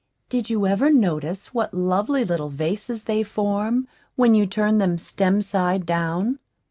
Did 0.29 0.49
you 0.49 0.65
ever 0.65 0.89
notice 0.89 1.53
what 1.53 1.75
lovely 1.75 2.25
little 2.25 2.49
vases 2.49 3.03
they 3.03 3.21
form 3.21 3.87
when 4.15 4.33
you 4.33 4.47
turn 4.47 4.79
them 4.79 4.97
stem 4.97 5.41
side 5.41 5.85
down? 5.85 6.39